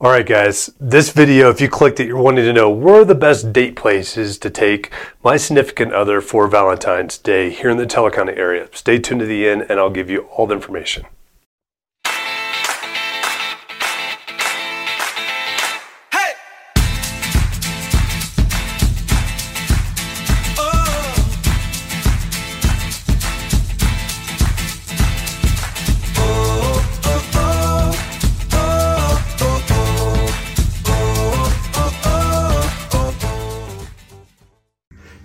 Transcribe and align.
All 0.00 0.12
right, 0.12 0.24
guys, 0.24 0.70
this 0.78 1.10
video, 1.10 1.50
if 1.50 1.60
you 1.60 1.68
clicked 1.68 1.98
it, 1.98 2.06
you're 2.06 2.22
wanting 2.22 2.44
to 2.44 2.52
know 2.52 2.70
where 2.70 3.00
are 3.00 3.04
the 3.04 3.16
best 3.16 3.52
date 3.52 3.74
places 3.74 4.38
to 4.38 4.48
take 4.48 4.92
my 5.24 5.36
significant 5.36 5.92
other 5.92 6.20
for 6.20 6.46
Valentine's 6.46 7.18
Day 7.18 7.50
here 7.50 7.68
in 7.68 7.78
the 7.78 7.84
Teller 7.84 8.12
County 8.12 8.34
area. 8.34 8.68
Stay 8.72 9.00
tuned 9.00 9.18
to 9.18 9.26
the 9.26 9.48
end 9.48 9.66
and 9.68 9.80
I'll 9.80 9.90
give 9.90 10.08
you 10.08 10.20
all 10.26 10.46
the 10.46 10.54
information. 10.54 11.04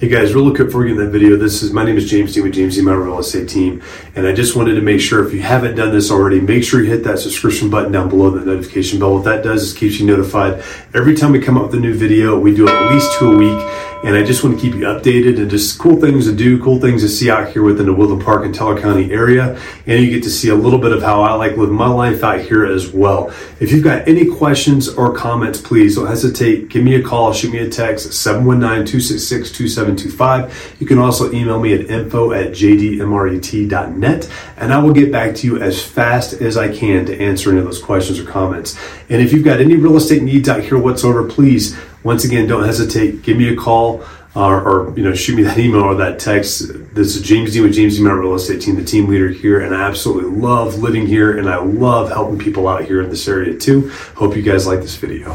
Hey 0.00 0.08
guys, 0.08 0.32
real 0.32 0.48
quick 0.54 0.68
before 0.68 0.80
we 0.80 0.86
get 0.86 0.98
in 0.98 1.04
that 1.04 1.10
video, 1.10 1.36
this 1.36 1.62
is 1.62 1.74
my 1.74 1.84
name 1.84 1.98
is 1.98 2.08
James 2.08 2.32
Dean 2.32 2.44
with 2.44 2.54
James 2.54 2.74
Dean 2.74 2.86
Real 2.86 3.18
Estate 3.18 3.50
Team, 3.50 3.82
and 4.14 4.26
I 4.26 4.32
just 4.32 4.56
wanted 4.56 4.76
to 4.76 4.80
make 4.80 4.98
sure 4.98 5.26
if 5.26 5.34
you 5.34 5.42
haven't 5.42 5.74
done 5.74 5.92
this 5.92 6.10
already, 6.10 6.40
make 6.40 6.64
sure 6.64 6.80
you 6.80 6.88
hit 6.88 7.04
that 7.04 7.18
subscription 7.18 7.68
button 7.68 7.92
down 7.92 8.08
below 8.08 8.30
the 8.30 8.42
notification 8.42 8.98
bell. 8.98 9.16
What 9.16 9.24
that 9.24 9.44
does 9.44 9.62
is 9.62 9.72
keeps 9.74 10.00
you 10.00 10.06
notified 10.06 10.64
every 10.94 11.14
time 11.14 11.32
we 11.32 11.38
come 11.38 11.58
up 11.58 11.64
with 11.64 11.74
a 11.74 11.80
new 11.80 11.92
video. 11.92 12.40
We 12.40 12.56
do 12.56 12.66
at 12.66 12.90
least 12.90 13.12
two 13.18 13.30
a 13.30 13.36
week 13.36 13.89
and 14.02 14.16
I 14.16 14.22
just 14.22 14.42
want 14.42 14.56
to 14.56 14.62
keep 14.62 14.74
you 14.74 14.86
updated 14.86 15.38
and 15.38 15.50
just 15.50 15.78
cool 15.78 16.00
things 16.00 16.24
to 16.26 16.34
do, 16.34 16.58
cool 16.62 16.80
things 16.80 17.02
to 17.02 17.08
see 17.08 17.30
out 17.30 17.52
here 17.52 17.62
within 17.62 17.84
the 17.86 17.92
Woodland 17.92 18.24
Park 18.24 18.46
and 18.46 18.54
Teller 18.54 18.80
County 18.80 19.12
area. 19.12 19.60
And 19.86 20.02
you 20.02 20.08
get 20.10 20.22
to 20.22 20.30
see 20.30 20.48
a 20.48 20.54
little 20.54 20.78
bit 20.78 20.92
of 20.92 21.02
how 21.02 21.20
I 21.22 21.34
like 21.34 21.58
live 21.58 21.70
my 21.70 21.88
life 21.88 22.24
out 22.24 22.40
here 22.40 22.64
as 22.64 22.90
well. 22.90 23.30
If 23.60 23.72
you've 23.72 23.84
got 23.84 24.08
any 24.08 24.24
questions 24.24 24.88
or 24.88 25.14
comments, 25.14 25.60
please 25.60 25.96
don't 25.96 26.06
hesitate. 26.06 26.70
Give 26.70 26.82
me 26.82 26.94
a 26.94 27.02
call, 27.02 27.34
shoot 27.34 27.52
me 27.52 27.58
a 27.58 27.68
text 27.68 28.08
719-266-2725. 28.08 30.80
You 30.80 30.86
can 30.86 30.96
also 30.98 31.30
email 31.32 31.60
me 31.60 31.74
at 31.74 31.90
info 31.90 32.32
at 32.32 32.52
jdmret.net 32.52 34.30
and 34.56 34.72
I 34.72 34.78
will 34.78 34.94
get 34.94 35.12
back 35.12 35.34
to 35.36 35.46
you 35.46 35.60
as 35.60 35.82
fast 35.82 36.40
as 36.40 36.56
I 36.56 36.74
can 36.74 37.04
to 37.06 37.20
answer 37.20 37.50
any 37.50 37.58
of 37.58 37.66
those 37.66 37.82
questions 37.82 38.18
or 38.18 38.24
comments. 38.24 38.78
And 39.10 39.20
if 39.20 39.30
you've 39.32 39.44
got 39.44 39.60
any 39.60 39.76
real 39.76 39.96
estate 39.96 40.22
needs 40.22 40.48
out 40.48 40.62
here 40.62 40.78
whatsoever, 40.78 41.28
please 41.28 41.76
once 42.02 42.24
again, 42.24 42.46
don't 42.46 42.64
hesitate. 42.64 43.22
Give 43.22 43.36
me 43.36 43.48
a 43.48 43.56
call 43.56 44.02
or, 44.34 44.60
or, 44.62 44.96
you 44.96 45.02
know 45.02 45.12
shoot 45.12 45.36
me 45.36 45.42
that 45.42 45.58
email 45.58 45.82
or 45.82 45.94
that 45.96 46.18
text. 46.18 46.68
This 46.94 47.16
is 47.16 47.22
James 47.22 47.52
Dean 47.52 47.62
with 47.64 47.74
James 47.74 47.96
Dean 47.96 48.06
Real 48.06 48.34
Estate 48.34 48.62
Team, 48.62 48.76
the 48.76 48.84
team 48.84 49.08
leader 49.08 49.28
here, 49.28 49.60
and 49.60 49.74
I 49.74 49.82
absolutely 49.82 50.30
love 50.30 50.78
living 50.78 51.06
here 51.06 51.38
and 51.38 51.48
I 51.48 51.56
love 51.56 52.10
helping 52.10 52.38
people 52.38 52.68
out 52.68 52.84
here 52.84 53.02
in 53.02 53.10
this 53.10 53.26
area 53.26 53.58
too. 53.58 53.90
Hope 54.14 54.36
you 54.36 54.42
guys 54.42 54.66
like 54.66 54.80
this 54.80 54.96
video. 54.96 55.32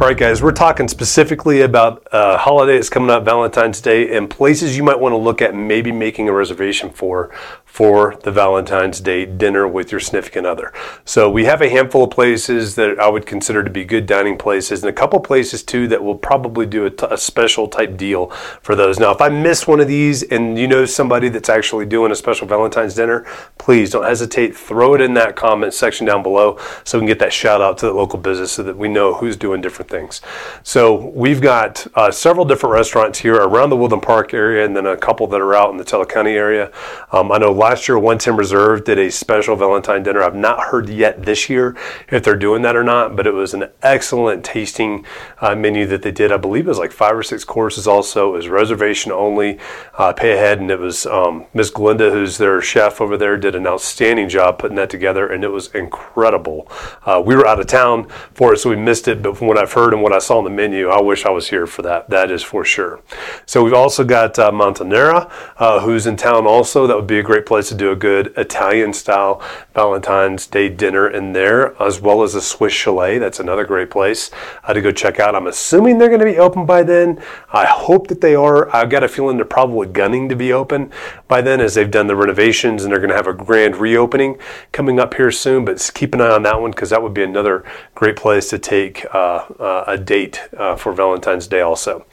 All 0.00 0.06
right, 0.06 0.16
guys, 0.16 0.40
we're 0.40 0.52
talking 0.52 0.88
specifically 0.88 1.60
about 1.60 2.08
uh, 2.10 2.38
holiday 2.38 2.76
that's 2.76 2.88
coming 2.88 3.10
up, 3.10 3.22
Valentine's 3.22 3.82
Day, 3.82 4.16
and 4.16 4.30
places 4.30 4.74
you 4.74 4.82
might 4.82 4.98
want 4.98 5.12
to 5.12 5.18
look 5.18 5.42
at 5.42 5.54
maybe 5.54 5.92
making 5.92 6.26
a 6.30 6.32
reservation 6.32 6.88
for 6.88 7.30
for 7.70 8.16
the 8.24 8.32
Valentine's 8.32 9.00
Day 9.00 9.24
dinner 9.24 9.66
with 9.66 9.92
your 9.92 10.00
significant 10.00 10.44
other. 10.44 10.72
So 11.04 11.30
we 11.30 11.44
have 11.44 11.62
a 11.62 11.68
handful 11.68 12.04
of 12.04 12.10
places 12.10 12.74
that 12.74 12.98
I 12.98 13.08
would 13.08 13.26
consider 13.26 13.62
to 13.62 13.70
be 13.70 13.84
good 13.84 14.06
dining 14.06 14.36
places, 14.36 14.82
and 14.82 14.90
a 14.90 14.92
couple 14.92 15.20
places 15.20 15.62
too 15.62 15.86
that 15.88 16.02
will 16.02 16.16
probably 16.16 16.66
do 16.66 16.86
a, 16.86 16.90
t- 16.90 17.06
a 17.08 17.16
special 17.16 17.68
type 17.68 17.96
deal 17.96 18.26
for 18.60 18.74
those. 18.74 18.98
Now, 18.98 19.12
if 19.12 19.20
I 19.20 19.28
miss 19.28 19.68
one 19.68 19.78
of 19.78 19.86
these 19.86 20.24
and 20.24 20.58
you 20.58 20.66
know 20.66 20.84
somebody 20.84 21.28
that's 21.28 21.48
actually 21.48 21.86
doing 21.86 22.10
a 22.10 22.16
special 22.16 22.46
Valentine's 22.46 22.94
dinner, 22.94 23.24
please 23.56 23.90
don't 23.90 24.04
hesitate. 24.04 24.56
Throw 24.56 24.94
it 24.94 25.00
in 25.00 25.14
that 25.14 25.36
comment 25.36 25.72
section 25.72 26.06
down 26.06 26.24
below 26.24 26.58
so 26.82 26.98
we 26.98 27.02
can 27.02 27.06
get 27.06 27.20
that 27.20 27.32
shout 27.32 27.60
out 27.60 27.78
to 27.78 27.86
the 27.86 27.94
local 27.94 28.18
business 28.18 28.50
so 28.50 28.64
that 28.64 28.76
we 28.76 28.88
know 28.88 29.14
who's 29.14 29.36
doing 29.36 29.60
different 29.60 29.88
things. 29.88 30.20
So 30.64 31.06
we've 31.10 31.40
got 31.40 31.86
uh, 31.94 32.10
several 32.10 32.44
different 32.44 32.74
restaurants 32.74 33.20
here 33.20 33.36
around 33.36 33.70
the 33.70 33.76
Woodland 33.76 34.02
Park 34.02 34.34
area, 34.34 34.64
and 34.64 34.76
then 34.76 34.86
a 34.86 34.96
couple 34.96 35.28
that 35.28 35.40
are 35.40 35.54
out 35.54 35.70
in 35.70 35.76
the 35.76 35.84
Teller 35.84 36.04
County 36.04 36.32
area. 36.32 36.72
Um, 37.12 37.30
I 37.30 37.38
know 37.38 37.59
last 37.60 37.86
year, 37.86 37.98
One 37.98 38.16
Ten 38.16 38.36
Reserve 38.36 38.84
did 38.84 38.98
a 38.98 39.10
special 39.10 39.54
Valentine 39.54 40.02
dinner. 40.02 40.22
I've 40.22 40.34
not 40.34 40.60
heard 40.60 40.88
yet 40.88 41.24
this 41.24 41.50
year 41.50 41.76
if 42.08 42.24
they're 42.24 42.34
doing 42.34 42.62
that 42.62 42.74
or 42.74 42.82
not, 42.82 43.16
but 43.16 43.26
it 43.26 43.34
was 43.34 43.52
an 43.52 43.68
excellent 43.82 44.46
tasting 44.46 45.04
uh, 45.42 45.54
menu 45.54 45.86
that 45.86 46.00
they 46.00 46.10
did. 46.10 46.32
I 46.32 46.38
believe 46.38 46.64
it 46.64 46.68
was 46.68 46.78
like 46.78 46.90
five 46.90 47.14
or 47.14 47.22
six 47.22 47.44
courses 47.44 47.86
also. 47.86 48.30
It 48.32 48.38
was 48.38 48.48
reservation 48.48 49.12
only, 49.12 49.58
uh, 49.98 50.14
pay 50.14 50.32
ahead, 50.32 50.58
and 50.58 50.70
it 50.70 50.78
was 50.78 51.04
um, 51.04 51.44
Miss 51.52 51.68
Glinda, 51.68 52.10
who's 52.10 52.38
their 52.38 52.62
chef 52.62 52.98
over 52.98 53.18
there, 53.18 53.36
did 53.36 53.54
an 53.54 53.66
outstanding 53.66 54.30
job 54.30 54.58
putting 54.58 54.76
that 54.76 54.88
together, 54.88 55.26
and 55.26 55.44
it 55.44 55.48
was 55.48 55.68
incredible. 55.74 56.66
Uh, 57.04 57.22
we 57.24 57.36
were 57.36 57.46
out 57.46 57.60
of 57.60 57.66
town 57.66 58.08
for 58.32 58.54
it, 58.54 58.56
so 58.56 58.70
we 58.70 58.76
missed 58.76 59.06
it, 59.06 59.20
but 59.20 59.36
from 59.36 59.48
what 59.48 59.58
I've 59.58 59.74
heard 59.74 59.92
and 59.92 60.02
what 60.02 60.14
I 60.14 60.18
saw 60.18 60.38
on 60.38 60.44
the 60.44 60.50
menu, 60.50 60.88
I 60.88 61.02
wish 61.02 61.26
I 61.26 61.30
was 61.30 61.50
here 61.50 61.66
for 61.66 61.82
that. 61.82 62.08
That 62.08 62.30
is 62.30 62.42
for 62.42 62.64
sure. 62.64 63.02
So 63.44 63.62
we've 63.62 63.74
also 63.74 64.02
got 64.02 64.38
uh, 64.38 64.50
Montanera, 64.50 65.30
uh, 65.58 65.80
who's 65.80 66.06
in 66.06 66.16
town 66.16 66.46
also. 66.46 66.86
That 66.86 66.96
would 66.96 67.06
be 67.06 67.18
a 67.18 67.22
great 67.22 67.44
place 67.50 67.68
to 67.68 67.74
do 67.74 67.90
a 67.90 67.96
good 67.96 68.32
Italian 68.36 68.92
style 68.92 69.42
Valentine's 69.74 70.46
Day 70.46 70.68
dinner 70.68 71.08
in 71.08 71.32
there, 71.32 71.80
as 71.82 72.00
well 72.00 72.22
as 72.22 72.36
a 72.36 72.40
Swiss 72.40 72.72
chalet. 72.72 73.18
That's 73.18 73.40
another 73.40 73.64
great 73.64 73.90
place 73.90 74.30
uh, 74.62 74.72
to 74.72 74.80
go 74.80 74.92
check 74.92 75.18
out. 75.18 75.34
I'm 75.34 75.48
assuming 75.48 75.98
they're 75.98 76.08
going 76.08 76.20
to 76.20 76.26
be 76.26 76.38
open 76.38 76.64
by 76.64 76.84
then. 76.84 77.20
I 77.52 77.66
hope 77.66 78.06
that 78.06 78.20
they 78.20 78.36
are. 78.36 78.74
I've 78.74 78.88
got 78.88 79.02
a 79.02 79.08
feeling 79.08 79.36
they're 79.36 79.44
probably 79.44 79.88
gunning 79.88 80.28
to 80.28 80.36
be 80.36 80.52
open 80.52 80.92
by 81.26 81.40
then 81.40 81.60
as 81.60 81.74
they've 81.74 81.90
done 81.90 82.06
the 82.06 82.14
renovations 82.14 82.84
and 82.84 82.92
they're 82.92 83.00
going 83.00 83.10
to 83.10 83.16
have 83.16 83.26
a 83.26 83.32
grand 83.32 83.76
reopening 83.76 84.38
coming 84.70 85.00
up 85.00 85.14
here 85.14 85.32
soon. 85.32 85.64
But 85.64 85.90
keep 85.92 86.14
an 86.14 86.20
eye 86.20 86.30
on 86.30 86.44
that 86.44 86.60
one 86.60 86.70
because 86.70 86.90
that 86.90 87.02
would 87.02 87.14
be 87.14 87.24
another 87.24 87.64
great 87.96 88.16
place 88.16 88.48
to 88.50 88.58
take 88.58 89.04
uh, 89.12 89.46
uh, 89.58 89.84
a 89.88 89.98
date 89.98 90.40
uh, 90.56 90.76
for 90.76 90.92
Valentine's 90.92 91.48
Day 91.48 91.62
also. 91.62 92.06